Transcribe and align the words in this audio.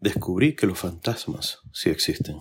Descubrí 0.00 0.54
que 0.54 0.66
los 0.66 0.78
fantasmas 0.78 1.60
sí 1.72 1.90
existen. 1.90 2.38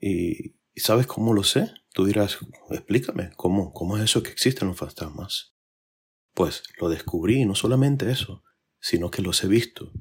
¿Y, 0.00 0.56
sabes 0.76 1.06
cómo 1.06 1.34
lo 1.34 1.44
sé? 1.44 1.72
Tú 1.92 2.06
dirás, 2.06 2.38
explícame, 2.70 3.32
¿cómo, 3.36 3.72
¿cómo 3.72 3.96
es 3.96 4.04
eso 4.04 4.22
que 4.22 4.30
existen 4.30 4.68
los 4.68 4.78
fantasmas? 4.78 5.54
Pues 6.32 6.62
lo 6.80 6.88
descubrí 6.88 7.42
y 7.42 7.44
no 7.44 7.54
solamente 7.54 8.10
eso, 8.10 8.42
sino 8.80 9.10
que 9.10 9.22
los 9.22 9.44
he 9.44 9.48
visto 9.48 9.92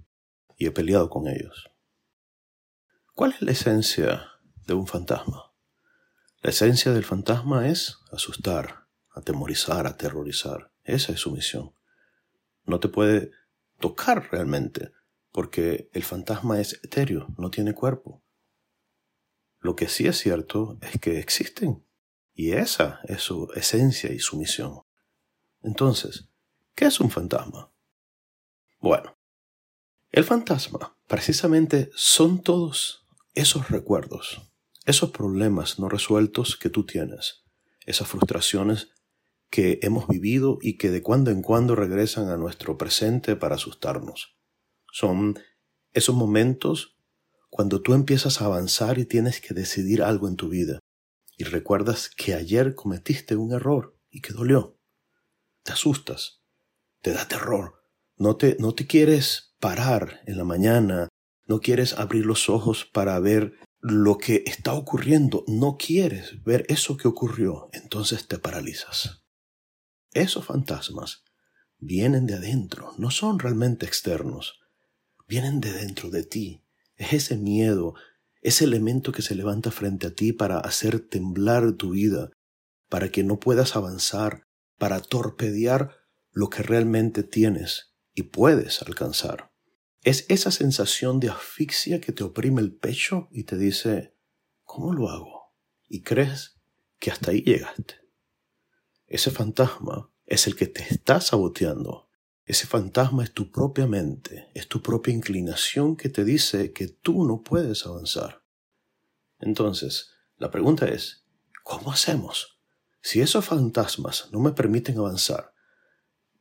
y 0.57 0.67
he 0.67 0.71
peleado 0.71 1.09
con 1.09 1.27
ellos. 1.27 1.69
¿Cuál 3.13 3.33
es 3.33 3.41
la 3.41 3.51
esencia 3.51 4.31
de 4.65 4.73
un 4.73 4.87
fantasma? 4.87 5.53
La 6.41 6.49
esencia 6.49 6.91
del 6.93 7.03
fantasma 7.03 7.67
es 7.67 7.97
asustar, 8.11 8.87
atemorizar, 9.11 9.85
aterrorizar. 9.85 10.71
Esa 10.83 11.11
es 11.11 11.19
su 11.19 11.31
misión. 11.31 11.75
No 12.65 12.79
te 12.79 12.89
puede 12.89 13.31
tocar 13.79 14.29
realmente, 14.31 14.91
porque 15.33 15.89
el 15.91 16.03
fantasma 16.03 16.61
es 16.61 16.79
etéreo, 16.83 17.27
no 17.37 17.49
tiene 17.49 17.73
cuerpo. 17.73 18.23
Lo 19.59 19.75
que 19.75 19.89
sí 19.89 20.05
es 20.07 20.19
cierto 20.19 20.77
es 20.81 20.99
que 21.01 21.19
existen, 21.19 21.83
y 22.35 22.51
esa 22.51 23.01
es 23.05 23.23
su 23.23 23.49
esencia 23.55 24.13
y 24.13 24.19
su 24.19 24.37
misión. 24.37 24.83
Entonces, 25.61 26.29
¿qué 26.75 26.85
es 26.85 26.99
un 26.99 27.09
fantasma? 27.09 27.71
Bueno, 28.79 29.17
el 30.11 30.23
fantasma 30.23 30.95
precisamente 31.07 31.89
son 31.95 32.43
todos 32.43 33.07
esos 33.33 33.69
recuerdos, 33.69 34.51
esos 34.85 35.09
problemas 35.09 35.79
no 35.79 35.89
resueltos 35.89 36.57
que 36.57 36.69
tú 36.69 36.85
tienes, 36.85 37.43
esas 37.87 38.07
frustraciones 38.07 38.89
que 39.49 39.79
hemos 39.81 40.07
vivido 40.07 40.59
y 40.61 40.77
que 40.77 40.91
de 40.91 41.01
cuando 41.01 41.31
en 41.31 41.41
cuando 41.41 41.75
regresan 41.75 42.29
a 42.29 42.37
nuestro 42.37 42.77
presente 42.77 43.35
para 43.35 43.55
asustarnos. 43.55 44.37
Son 44.93 45.39
esos 45.91 46.13
momentos 46.13 46.99
cuando 47.49 47.81
tú 47.81 47.95
empiezas 47.95 48.41
a 48.41 48.45
avanzar 48.45 48.99
y 48.99 49.05
tienes 49.05 49.41
que 49.41 49.55
decidir 49.55 50.03
algo 50.03 50.27
en 50.27 50.35
tu 50.35 50.49
vida. 50.49 50.77
Y 51.35 51.45
recuerdas 51.45 52.11
que 52.15 52.35
ayer 52.35 52.75
cometiste 52.75 53.35
un 53.35 53.53
error 53.53 53.97
y 54.11 54.21
que 54.21 54.33
dolió. 54.33 54.77
Te 55.63 55.71
asustas, 55.71 56.43
te 57.01 57.11
da 57.11 57.27
terror, 57.27 57.81
no 58.17 58.35
te, 58.35 58.55
no 58.59 58.75
te 58.75 58.85
quieres 58.85 59.55
parar 59.59 60.21
en 60.27 60.37
la 60.37 60.43
mañana, 60.43 61.07
no 61.47 61.59
quieres 61.59 61.93
abrir 61.93 62.27
los 62.27 62.47
ojos 62.47 62.85
para 62.85 63.19
ver 63.19 63.55
lo 63.79 64.19
que 64.19 64.43
está 64.45 64.73
ocurriendo, 64.73 65.43
no 65.47 65.75
quieres 65.77 66.43
ver 66.43 66.67
eso 66.69 66.97
que 66.97 67.07
ocurrió, 67.07 67.67
entonces 67.73 68.27
te 68.27 68.37
paralizas. 68.37 69.23
Esos 70.11 70.45
fantasmas 70.45 71.23
vienen 71.79 72.27
de 72.27 72.35
adentro, 72.35 72.93
no 72.99 73.09
son 73.09 73.39
realmente 73.39 73.87
externos, 73.87 74.59
vienen 75.27 75.61
de 75.61 75.71
dentro 75.71 76.09
de 76.09 76.23
ti. 76.23 76.63
Es 76.95 77.13
ese 77.13 77.37
miedo, 77.37 77.95
ese 78.41 78.65
elemento 78.65 79.11
que 79.11 79.21
se 79.21 79.35
levanta 79.35 79.71
frente 79.71 80.07
a 80.07 80.15
ti 80.15 80.33
para 80.33 80.59
hacer 80.59 80.99
temblar 80.99 81.73
tu 81.73 81.91
vida, 81.91 82.31
para 82.89 83.09
que 83.09 83.23
no 83.23 83.39
puedas 83.39 83.75
avanzar, 83.75 84.47
para 84.77 84.99
torpedear 84.99 85.97
lo 86.31 86.49
que 86.49 86.63
realmente 86.63 87.23
tienes 87.23 87.93
y 88.13 88.23
puedes 88.23 88.81
alcanzar. 88.81 89.51
Es 90.01 90.25
esa 90.27 90.51
sensación 90.51 91.19
de 91.19 91.29
asfixia 91.29 92.01
que 92.01 92.11
te 92.11 92.23
oprime 92.23 92.61
el 92.61 92.73
pecho 92.73 93.29
y 93.31 93.45
te 93.45 93.57
dice, 93.57 94.13
¿cómo 94.63 94.93
lo 94.93 95.09
hago? 95.09 95.53
Y 95.87 96.01
crees 96.01 96.59
que 96.99 97.11
hasta 97.11 97.31
ahí 97.31 97.41
llegaste. 97.41 97.95
Ese 99.07 99.31
fantasma 99.31 100.11
es 100.25 100.47
el 100.47 100.55
que 100.55 100.67
te 100.67 100.83
está 100.83 101.21
saboteando. 101.21 102.09
Ese 102.45 102.67
fantasma 102.67 103.23
es 103.23 103.33
tu 103.33 103.51
propia 103.51 103.87
mente, 103.87 104.49
es 104.53 104.67
tu 104.67 104.81
propia 104.81 105.13
inclinación 105.13 105.95
que 105.95 106.09
te 106.09 106.25
dice 106.25 106.73
que 106.73 106.87
tú 106.87 107.25
no 107.25 107.41
puedes 107.41 107.85
avanzar. 107.85 108.43
Entonces, 109.39 110.11
la 110.37 110.51
pregunta 110.51 110.87
es, 110.87 111.25
¿cómo 111.63 111.91
hacemos? 111.91 112.59
Si 113.01 113.21
esos 113.21 113.45
fantasmas 113.45 114.29
no 114.31 114.39
me 114.39 114.51
permiten 114.51 114.97
avanzar, 114.97 115.53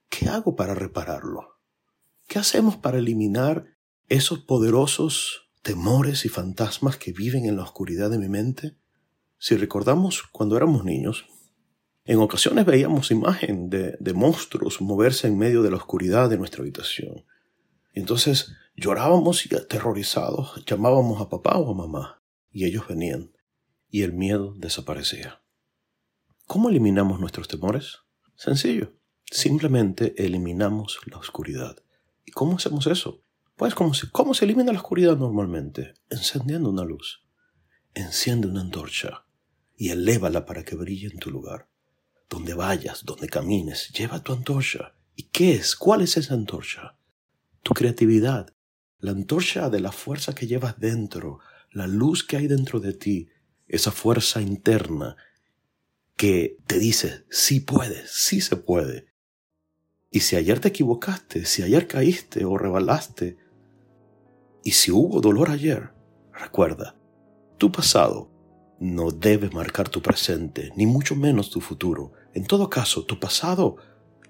¿qué 0.09 0.29
hago 0.29 0.57
para 0.57 0.75
repararlo? 0.75 1.61
¿Qué 2.27 2.41
hacemos 2.41 2.77
para 2.77 2.99
eliminar 2.99 3.77
esos 4.09 4.41
poderosos 4.41 5.53
temores 5.63 6.25
y 6.25 6.29
fantasmas 6.29 6.97
que 6.97 7.13
viven 7.13 7.47
en 7.47 7.57
la 7.57 7.63
oscuridad 7.63 8.11
de 8.11 8.19
mi 8.19 8.29
mente? 8.29 8.77
Si 9.39 9.57
recordamos 9.57 10.23
cuando 10.33 10.57
éramos 10.57 10.85
niños, 10.85 11.27
en 12.05 12.19
ocasiones 12.19 12.67
veíamos 12.67 13.13
imagen 13.13 13.71
de, 13.71 14.13
monstruos 14.15 14.81
moverse 14.81 15.29
en 15.29 15.39
medio 15.39 15.63
de 15.63 15.71
la 15.71 15.77
oscuridad 15.77 16.29
de 16.29 16.37
nuestra 16.37 16.63
habitación. 16.63 17.25
Entonces 17.93 18.53
llorábamos 18.75 19.47
y 19.47 19.55
aterrorizados 19.55 20.65
llamábamos 20.67 21.21
a 21.21 21.29
papá 21.29 21.57
o 21.59 21.71
a 21.71 21.75
mamá 21.75 22.23
y 22.51 22.65
ellos 22.65 22.89
venían 22.89 23.31
y 23.89 24.03
el 24.03 24.13
miedo 24.13 24.55
desaparecía. 24.57 25.43
¿Cómo 26.47 26.71
eliminamos 26.71 27.21
nuestros 27.21 27.47
temores? 27.47 27.99
Sencillo, 28.35 28.95
simplemente 29.31 30.15
eliminamos 30.25 30.99
la 31.07 31.19
oscuridad. 31.19 31.77
¿Y 32.25 32.33
cómo 32.33 32.57
hacemos 32.57 32.87
eso? 32.89 33.23
Pues 33.57 33.75
¿cómo 33.75 33.95
se, 33.95 34.11
cómo 34.11 34.35
se 34.35 34.47
elimina 34.47 34.73
la 34.73 34.79
oscuridad 34.79 35.17
normalmente? 35.17 35.95
Encendiendo 36.11 36.71
una 36.71 36.85
luz. 36.85 37.23
Enciende 37.95 38.49
una 38.49 38.63
antorcha 38.63 39.25
y 39.77 39.91
elévala 39.91 40.47
para 40.47 40.65
que 40.65 40.75
brille 40.75 41.09
en 41.09 41.19
tu 41.19 41.31
lugar. 41.31 41.69
Donde 42.33 42.55
vayas, 42.55 43.05
donde 43.05 43.29
camines, 43.29 43.91
lleva 43.91 44.23
tu 44.23 44.33
antorcha. 44.33 44.95
¿Y 45.15 45.25
qué 45.25 45.53
es? 45.53 45.77
¿Cuál 45.77 46.01
es 46.01 46.17
esa 46.17 46.33
antorcha? 46.33 46.97
Tu 47.63 47.75
creatividad, 47.75 48.55
la 49.01 49.11
antorcha 49.11 49.69
de 49.69 49.81
la 49.81 49.93
fuerza 49.93 50.35
que 50.35 50.47
llevas 50.47 50.81
dentro, 50.81 51.41
la 51.73 51.87
luz 51.87 52.25
que 52.25 52.39
hay 52.39 52.47
dentro 52.47 52.81
de 52.81 52.95
ti, 52.95 53.29
esa 53.69 53.91
fuerza 53.91 54.41
interna 54.41 55.19
que 56.17 56.57
te 56.67 56.79
dice, 56.79 57.27
sí 57.29 57.61
puedes, 57.61 58.11
sí 58.11 58.41
se 58.41 58.57
puede, 58.57 59.13
y 60.11 60.21
si 60.21 60.37
ayer 60.37 60.59
te 60.59 60.69
equivocaste, 60.69 61.45
si 61.45 61.63
ayer 61.63 61.87
caíste 61.87 62.47
o 62.47 62.57
rebalaste, 62.57 63.37
y 64.65 64.71
si 64.71 64.91
hubo 64.91 65.21
dolor 65.21 65.51
ayer, 65.51 65.91
recuerda, 66.33 66.97
tu 67.59 67.71
pasado 67.71 68.31
no 68.83 69.13
debe 69.13 69.49
marcar 69.51 69.89
tu 69.89 70.03
presente, 70.03 70.73
ni 70.77 70.87
mucho 70.87 71.15
menos 71.15 71.51
tu 71.51 71.61
futuro. 71.61 72.13
En 72.35 72.45
todo 72.45 72.69
caso, 72.69 73.05
tu 73.05 73.21
pasado 73.21 73.77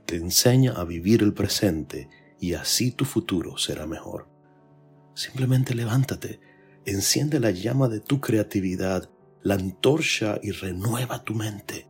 te 0.04 0.16
enseña 0.16 0.72
a 0.72 0.84
vivir 0.84 1.22
el 1.22 1.32
presente 1.32 2.10
y 2.38 2.52
así 2.52 2.92
tu 2.92 3.06
futuro 3.06 3.56
será 3.56 3.86
mejor. 3.86 4.28
Simplemente 5.14 5.74
levántate, 5.74 6.40
enciende 6.84 7.40
la 7.40 7.50
llama 7.50 7.88
de 7.88 8.00
tu 8.00 8.20
creatividad, 8.20 9.08
la 9.42 9.54
antorcha 9.54 10.38
y 10.42 10.50
renueva 10.50 11.24
tu 11.24 11.34
mente. 11.34 11.88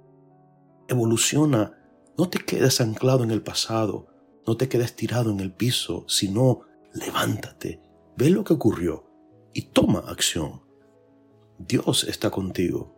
Evoluciona 0.86 1.78
no 2.16 2.28
te 2.28 2.38
quedes 2.38 2.80
anclado 2.80 3.24
en 3.24 3.32
el 3.32 3.42
pasado, 3.42 4.06
no 4.46 4.56
te 4.56 4.68
quedes 4.68 4.94
tirado 4.94 5.32
en 5.32 5.40
el 5.40 5.52
piso, 5.52 6.04
sino 6.06 6.60
levántate, 6.92 7.80
ve 8.16 8.30
lo 8.30 8.44
que 8.44 8.52
ocurrió 8.52 9.10
y 9.52 9.62
toma 9.62 10.00
acción. 10.06 10.62
Dios 11.66 12.04
está 12.04 12.30
contigo. 12.30 12.94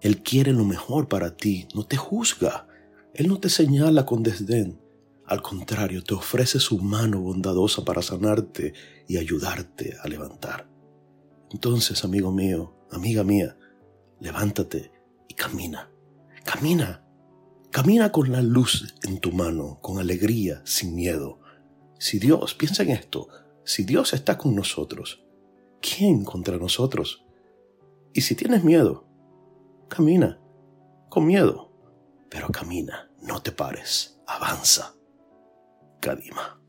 Él 0.00 0.22
quiere 0.22 0.52
lo 0.52 0.64
mejor 0.64 1.08
para 1.08 1.36
ti, 1.36 1.68
no 1.74 1.84
te 1.84 1.96
juzga. 1.96 2.66
Él 3.14 3.28
no 3.28 3.38
te 3.38 3.48
señala 3.48 4.06
con 4.06 4.22
desdén. 4.22 4.80
Al 5.26 5.42
contrario, 5.42 6.02
te 6.02 6.14
ofrece 6.14 6.58
su 6.58 6.78
mano 6.78 7.20
bondadosa 7.20 7.84
para 7.84 8.02
sanarte 8.02 8.74
y 9.06 9.16
ayudarte 9.16 9.96
a 10.02 10.08
levantar. 10.08 10.68
Entonces, 11.50 12.04
amigo 12.04 12.32
mío, 12.32 12.74
amiga 12.90 13.22
mía, 13.22 13.56
levántate 14.18 14.90
y 15.28 15.34
camina. 15.34 15.90
Camina 16.44 17.02
Camina 17.72 18.12
con 18.12 18.30
la 18.30 18.42
luz 18.42 18.94
en 19.02 19.18
tu 19.18 19.32
mano, 19.32 19.78
con 19.80 19.98
alegría, 19.98 20.60
sin 20.66 20.94
miedo. 20.94 21.40
Si 21.98 22.18
Dios, 22.18 22.54
piensa 22.54 22.82
en 22.82 22.90
esto, 22.90 23.28
si 23.64 23.84
Dios 23.84 24.12
está 24.12 24.36
con 24.36 24.54
nosotros, 24.54 25.24
¿quién 25.80 26.22
contra 26.22 26.58
nosotros? 26.58 27.24
Y 28.14 28.20
si 28.20 28.34
tienes 28.34 28.64
miedo, 28.64 29.06
camina, 29.88 30.38
con 31.08 31.26
miedo, 31.26 31.72
pero 32.30 32.48
camina, 32.48 33.10
no 33.20 33.42
te 33.42 33.52
pares, 33.52 34.20
avanza. 34.26 34.94
Kadima. 36.00 36.61